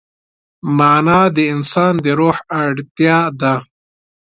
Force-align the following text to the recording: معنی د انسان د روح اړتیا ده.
معنی 0.77 1.21
د 1.35 1.37
انسان 1.53 1.93
د 2.03 2.05
روح 2.19 2.37
اړتیا 2.63 3.19
ده. 3.39 3.53